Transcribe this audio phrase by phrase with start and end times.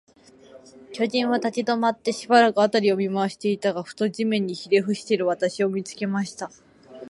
[0.93, 6.49] 巨人は立ちどまって、しばらく、あたりを見まわしていましたが、ふと、地面にひれふしている私を、見つけました。